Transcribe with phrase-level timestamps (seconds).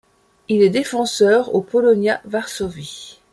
[0.49, 3.19] Il est défenseur au Polonia Varsovie.